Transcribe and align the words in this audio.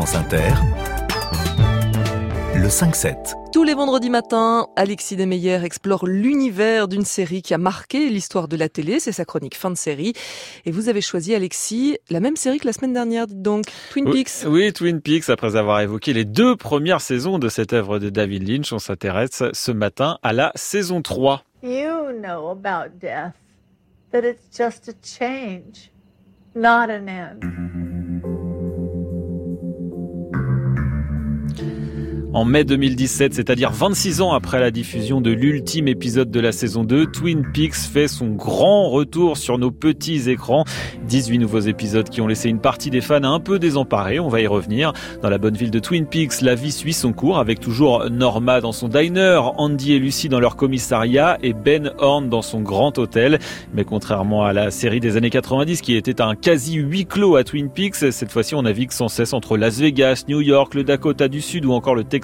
France 0.00 0.14
Inter, 0.14 0.54
le 2.56 2.68
5-7. 2.68 3.34
Tous 3.52 3.64
les 3.64 3.74
vendredis 3.74 4.08
matins, 4.08 4.66
Alexis 4.74 5.14
Desmeyer 5.14 5.62
explore 5.62 6.06
l'univers 6.06 6.88
d'une 6.88 7.04
série 7.04 7.42
qui 7.42 7.52
a 7.52 7.58
marqué 7.58 8.08
l'histoire 8.08 8.48
de 8.48 8.56
la 8.56 8.70
télé. 8.70 8.98
C'est 8.98 9.12
sa 9.12 9.26
chronique 9.26 9.54
fin 9.54 9.68
de 9.68 9.76
série. 9.76 10.14
Et 10.64 10.70
vous 10.70 10.88
avez 10.88 11.02
choisi, 11.02 11.34
Alexis, 11.34 11.98
la 12.08 12.20
même 12.20 12.36
série 12.36 12.58
que 12.60 12.66
la 12.66 12.72
semaine 12.72 12.94
dernière, 12.94 13.26
dites 13.26 13.42
donc. 13.42 13.66
Twin 13.90 14.10
Peaks. 14.10 14.46
Oui, 14.46 14.72
Twin 14.72 15.02
Peaks. 15.02 15.28
Après 15.28 15.54
avoir 15.54 15.82
évoqué 15.82 16.14
les 16.14 16.24
deux 16.24 16.56
premières 16.56 17.02
saisons 17.02 17.38
de 17.38 17.50
cette 17.50 17.74
œuvre 17.74 17.98
de 17.98 18.08
David 18.08 18.48
Lynch, 18.48 18.72
on 18.72 18.78
s'intéresse 18.78 19.42
ce 19.52 19.70
matin 19.70 20.16
à 20.22 20.32
la 20.32 20.50
saison 20.54 21.02
3. 21.02 21.44
You 21.62 22.18
know 22.18 22.48
about 22.48 22.98
death, 23.02 23.34
that 24.12 24.20
it's 24.20 24.48
just 24.56 24.88
a 24.88 24.94
change, 25.02 25.90
not 26.54 26.88
an 26.88 27.06
end. 27.06 27.69
En 32.32 32.44
mai 32.44 32.62
2017, 32.62 33.34
c'est-à-dire 33.34 33.72
26 33.72 34.20
ans 34.20 34.32
après 34.32 34.60
la 34.60 34.70
diffusion 34.70 35.20
de 35.20 35.32
l'ultime 35.32 35.88
épisode 35.88 36.30
de 36.30 36.38
la 36.38 36.52
saison 36.52 36.84
2, 36.84 37.06
Twin 37.06 37.42
Peaks 37.52 37.74
fait 37.74 38.06
son 38.06 38.28
grand 38.28 38.88
retour 38.88 39.36
sur 39.36 39.58
nos 39.58 39.72
petits 39.72 40.30
écrans. 40.30 40.64
18 41.08 41.38
nouveaux 41.38 41.58
épisodes 41.58 42.08
qui 42.08 42.20
ont 42.20 42.28
laissé 42.28 42.48
une 42.48 42.60
partie 42.60 42.88
des 42.90 43.00
fans 43.00 43.24
un 43.24 43.40
peu 43.40 43.58
désemparés, 43.58 44.20
on 44.20 44.28
va 44.28 44.40
y 44.40 44.46
revenir. 44.46 44.92
Dans 45.22 45.28
la 45.28 45.38
bonne 45.38 45.56
ville 45.56 45.72
de 45.72 45.80
Twin 45.80 46.06
Peaks, 46.06 46.40
la 46.40 46.54
vie 46.54 46.70
suit 46.70 46.92
son 46.92 47.12
cours 47.12 47.40
avec 47.40 47.58
toujours 47.58 48.08
Norma 48.08 48.60
dans 48.60 48.70
son 48.70 48.86
diner, 48.86 49.40
Andy 49.56 49.94
et 49.94 49.98
Lucy 49.98 50.28
dans 50.28 50.38
leur 50.38 50.54
commissariat 50.54 51.36
et 51.42 51.52
Ben 51.52 51.90
Horn 51.98 52.28
dans 52.28 52.42
son 52.42 52.60
grand 52.60 52.96
hôtel. 52.96 53.40
Mais 53.74 53.82
contrairement 53.82 54.44
à 54.44 54.52
la 54.52 54.70
série 54.70 55.00
des 55.00 55.16
années 55.16 55.30
90 55.30 55.80
qui 55.80 55.96
était 55.96 56.20
un 56.20 56.36
quasi 56.36 56.74
huis 56.74 57.06
clos 57.06 57.34
à 57.34 57.42
Twin 57.42 57.70
Peaks, 57.70 57.96
cette 57.96 58.30
fois-ci 58.30 58.54
on 58.54 58.62
navigue 58.62 58.92
sans 58.92 59.08
cesse 59.08 59.32
entre 59.32 59.56
Las 59.56 59.80
Vegas, 59.80 60.26
New 60.28 60.40
York, 60.40 60.76
le 60.76 60.84
Dakota 60.84 61.26
du 61.26 61.40
Sud 61.40 61.64
ou 61.64 61.72
encore 61.72 61.96
le 61.96 62.04
Texas 62.04 62.19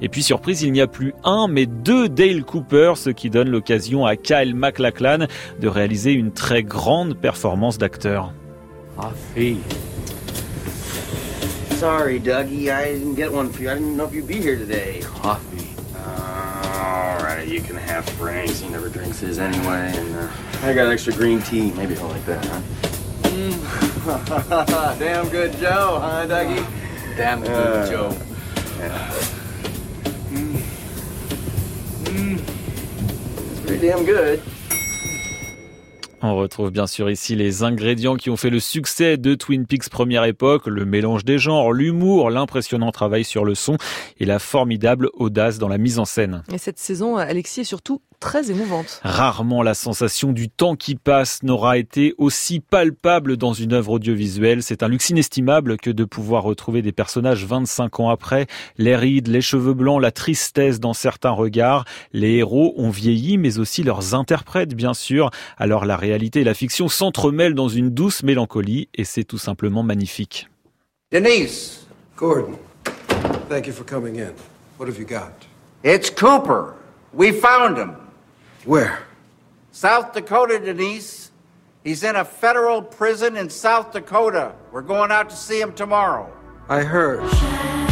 et 0.00 0.08
puis 0.08 0.22
surprise, 0.22 0.62
il 0.62 0.72
n'y 0.72 0.80
a 0.80 0.86
plus 0.86 1.14
un 1.24 1.48
mais 1.48 1.66
deux 1.66 2.08
Dale 2.08 2.44
Cooper, 2.44 2.94
ce 2.96 3.10
qui 3.10 3.30
donne 3.30 3.50
l'occasion 3.50 4.06
à 4.06 4.16
Kyle 4.16 4.54
MacLachlan 4.54 5.26
de 5.60 5.68
réaliser 5.68 6.12
une 6.12 6.32
très 6.32 6.62
grande 6.62 7.14
performance 7.14 7.78
d'acteur. 7.78 8.32
Coffee. 8.96 9.58
Sorry, 11.76 12.18
Dougie, 12.18 12.70
I 12.70 12.98
didn't 12.98 13.14
get 13.14 13.32
one 13.32 13.50
for 13.50 13.62
you. 13.62 13.70
I 13.70 13.74
didn't 13.74 13.96
know 13.96 14.06
if 14.06 14.12
you'd 14.12 14.26
be 14.26 14.40
here 14.40 14.56
today. 14.56 15.00
Coffee. 15.22 15.68
Uh, 15.94 17.18
all 17.18 17.24
right, 17.24 17.46
you 17.46 17.60
can 17.60 17.76
have 17.76 18.04
Frank's. 18.18 18.58
He 18.60 18.68
never 18.68 18.88
drinks 18.88 19.20
his 19.20 19.38
anyway, 19.38 19.92
and 19.94 20.16
uh, 20.16 20.28
I 20.64 20.74
got 20.74 20.90
extra 20.90 21.12
green 21.12 21.40
tea. 21.42 21.70
Maybe 21.72 21.94
he'll 21.94 22.08
like 22.08 22.26
that, 22.26 22.44
huh? 22.44 22.60
Mm. 23.22 24.98
Damn 24.98 25.28
good 25.28 25.52
Joe, 25.58 26.00
huh, 26.00 26.26
Dougie? 26.26 26.66
Damn 27.16 27.42
good 27.42 27.50
uh, 27.50 27.88
Joe. 27.88 28.16
On 36.20 36.34
retrouve 36.36 36.70
bien 36.70 36.86
sûr 36.86 37.10
ici 37.10 37.36
les 37.36 37.62
ingrédients 37.62 38.16
qui 38.16 38.28
ont 38.28 38.36
fait 38.36 38.50
le 38.50 38.58
succès 38.58 39.16
de 39.16 39.34
Twin 39.34 39.66
Peaks 39.66 39.88
première 39.88 40.24
époque, 40.24 40.66
le 40.66 40.84
mélange 40.84 41.24
des 41.24 41.38
genres, 41.38 41.72
l'humour, 41.72 42.30
l'impressionnant 42.30 42.90
travail 42.90 43.24
sur 43.24 43.44
le 43.44 43.54
son 43.54 43.76
et 44.18 44.24
la 44.24 44.38
formidable 44.38 45.10
audace 45.14 45.58
dans 45.58 45.68
la 45.68 45.78
mise 45.78 45.98
en 45.98 46.04
scène. 46.04 46.42
Et 46.52 46.58
cette 46.58 46.78
saison, 46.78 47.16
Alexis, 47.16 47.60
est 47.60 47.64
surtout 47.64 48.02
très 48.20 48.50
émouvante. 48.50 49.00
Rarement 49.02 49.62
la 49.62 49.74
sensation 49.74 50.32
du 50.32 50.48
temps 50.48 50.76
qui 50.76 50.94
passe 50.94 51.42
n'aura 51.42 51.78
été 51.78 52.14
aussi 52.18 52.60
palpable 52.60 53.36
dans 53.36 53.52
une 53.52 53.72
œuvre 53.72 53.92
audiovisuelle. 53.92 54.62
C'est 54.62 54.82
un 54.82 54.88
luxe 54.88 55.10
inestimable 55.10 55.76
que 55.76 55.90
de 55.90 56.04
pouvoir 56.04 56.42
retrouver 56.42 56.82
des 56.82 56.92
personnages 56.92 57.44
25 57.44 58.00
ans 58.00 58.10
après, 58.10 58.46
les 58.76 58.96
rides, 58.96 59.28
les 59.28 59.40
cheveux 59.40 59.74
blancs, 59.74 60.00
la 60.02 60.10
tristesse 60.10 60.80
dans 60.80 60.94
certains 60.94 61.30
regards. 61.30 61.84
Les 62.12 62.36
héros 62.36 62.74
ont 62.76 62.90
vieilli, 62.90 63.38
mais 63.38 63.58
aussi 63.58 63.82
leurs 63.82 64.14
interprètes, 64.14 64.74
bien 64.74 64.94
sûr. 64.94 65.30
Alors 65.56 65.84
la 65.84 65.96
réalité 65.96 66.40
et 66.40 66.44
la 66.44 66.54
fiction 66.54 66.88
s'entremêlent 66.88 67.54
dans 67.54 67.68
une 67.68 67.90
douce 67.90 68.22
mélancolie 68.22 68.88
et 68.94 69.04
c'est 69.04 69.24
tout 69.24 69.38
simplement 69.38 69.82
magnifique. 69.82 70.48
Denise! 71.12 71.86
Gordon, 72.16 72.58
thank 73.48 73.68
you 73.68 73.72
for 73.72 73.86
coming 73.86 74.18
in. 74.18 74.32
What 74.76 74.88
have 74.88 74.98
you 74.98 75.06
got? 75.06 75.46
It's 75.84 76.10
Cooper. 76.10 76.74
We 77.12 77.32
found 77.32 77.78
him. 77.78 78.07
Where? 78.68 79.02
South 79.72 80.12
Dakota, 80.12 80.58
Denise. 80.58 81.30
He's 81.84 82.02
in 82.02 82.16
a 82.16 82.24
federal 82.26 82.82
prison 82.82 83.34
in 83.34 83.48
South 83.48 83.92
Dakota. 83.92 84.52
We're 84.72 84.82
going 84.82 85.10
out 85.10 85.30
to 85.30 85.36
see 85.36 85.58
him 85.58 85.72
tomorrow. 85.72 86.30
I 86.68 86.82
heard. 86.82 87.87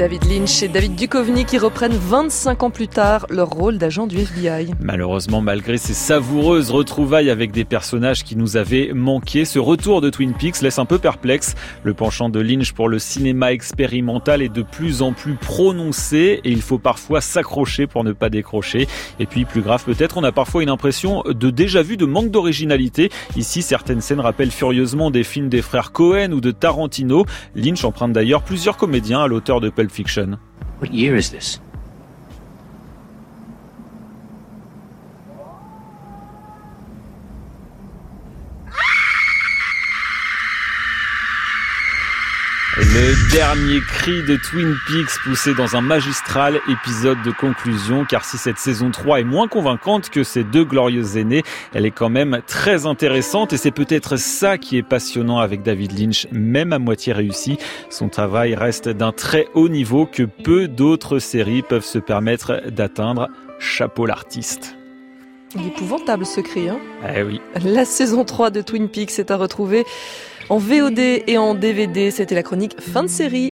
David 0.00 0.24
Lynch 0.30 0.62
et 0.62 0.68
David 0.68 0.94
Duchovny 0.94 1.44
qui 1.44 1.58
reprennent 1.58 1.92
25 1.92 2.62
ans 2.62 2.70
plus 2.70 2.88
tard 2.88 3.26
leur 3.28 3.50
rôle 3.50 3.76
d'agent 3.76 4.06
du 4.06 4.16
FBI. 4.16 4.70
Malheureusement, 4.80 5.42
malgré 5.42 5.76
ces 5.76 5.92
savoureuses 5.92 6.70
retrouvailles 6.70 7.28
avec 7.28 7.52
des 7.52 7.66
personnages 7.66 8.24
qui 8.24 8.34
nous 8.34 8.56
avaient 8.56 8.92
manqué, 8.94 9.44
ce 9.44 9.58
retour 9.58 10.00
de 10.00 10.08
Twin 10.08 10.32
Peaks 10.32 10.62
laisse 10.62 10.78
un 10.78 10.86
peu 10.86 10.98
perplexe. 10.98 11.54
Le 11.84 11.92
penchant 11.92 12.30
de 12.30 12.40
Lynch 12.40 12.72
pour 12.72 12.88
le 12.88 12.98
cinéma 12.98 13.52
expérimental 13.52 14.40
est 14.40 14.48
de 14.48 14.62
plus 14.62 15.02
en 15.02 15.12
plus 15.12 15.34
prononcé 15.34 16.40
et 16.44 16.50
il 16.50 16.62
faut 16.62 16.78
parfois 16.78 17.20
s'accrocher 17.20 17.86
pour 17.86 18.02
ne 18.02 18.12
pas 18.12 18.30
décrocher. 18.30 18.88
Et 19.18 19.26
puis, 19.26 19.44
plus 19.44 19.60
grave 19.60 19.84
peut-être, 19.84 20.16
on 20.16 20.24
a 20.24 20.32
parfois 20.32 20.62
une 20.62 20.70
impression 20.70 21.22
de 21.26 21.50
déjà 21.50 21.82
vu, 21.82 21.98
de 21.98 22.06
manque 22.06 22.30
d'originalité. 22.30 23.10
Ici, 23.36 23.60
certaines 23.60 24.00
scènes 24.00 24.20
rappellent 24.20 24.50
furieusement 24.50 25.10
des 25.10 25.24
films 25.24 25.50
des 25.50 25.60
frères 25.60 25.92
Cohen 25.92 26.32
ou 26.32 26.40
de 26.40 26.52
Tarantino. 26.52 27.26
Lynch 27.54 27.84
emprunte 27.84 28.14
d'ailleurs 28.14 28.40
plusieurs 28.40 28.78
comédiens 28.78 29.20
à 29.20 29.28
l'auteur 29.28 29.60
de 29.60 29.68
Pulp 29.68 29.89
Fiction. 29.90 30.38
What 30.78 30.94
year 30.94 31.16
is 31.16 31.30
this? 31.30 31.58
Le 43.02 43.32
dernier 43.32 43.80
cri 43.80 44.22
de 44.24 44.36
Twin 44.36 44.76
Peaks 44.86 45.22
poussé 45.24 45.54
dans 45.54 45.74
un 45.74 45.80
magistral 45.80 46.60
épisode 46.68 47.16
de 47.22 47.30
conclusion, 47.30 48.04
car 48.04 48.26
si 48.26 48.36
cette 48.36 48.58
saison 48.58 48.90
3 48.90 49.20
est 49.20 49.24
moins 49.24 49.48
convaincante 49.48 50.10
que 50.10 50.22
ces 50.22 50.44
deux 50.44 50.66
glorieuses 50.66 51.16
aînées, 51.16 51.42
elle 51.72 51.86
est 51.86 51.92
quand 51.92 52.10
même 52.10 52.42
très 52.46 52.84
intéressante 52.84 53.54
et 53.54 53.56
c'est 53.56 53.70
peut-être 53.70 54.18
ça 54.18 54.58
qui 54.58 54.76
est 54.76 54.82
passionnant 54.82 55.38
avec 55.38 55.62
David 55.62 55.98
Lynch, 55.98 56.26
même 56.30 56.74
à 56.74 56.78
moitié 56.78 57.14
réussi. 57.14 57.56
Son 57.88 58.10
travail 58.10 58.54
reste 58.54 58.90
d'un 58.90 59.12
très 59.12 59.48
haut 59.54 59.70
niveau 59.70 60.04
que 60.04 60.24
peu 60.24 60.68
d'autres 60.68 61.20
séries 61.20 61.62
peuvent 61.62 61.86
se 61.86 61.98
permettre 61.98 62.68
d'atteindre. 62.68 63.30
Chapeau 63.58 64.04
l'artiste. 64.04 64.76
Il 65.56 65.62
est 65.62 65.68
épouvantable 65.68 66.26
ce 66.26 66.42
cri, 66.42 66.68
hein 66.68 66.78
Eh 67.16 67.22
oui. 67.22 67.40
La 67.64 67.86
saison 67.86 68.24
3 68.24 68.50
de 68.50 68.60
Twin 68.60 68.90
Peaks 68.90 69.18
est 69.18 69.30
à 69.30 69.36
retrouver 69.38 69.86
en 70.50 70.58
VOD 70.58 70.98
et 70.98 71.38
en 71.38 71.54
DVD. 71.54 72.10
C'était 72.10 72.34
la 72.34 72.42
chronique 72.42 72.78
fin 72.80 73.04
de 73.04 73.08
série 73.08 73.48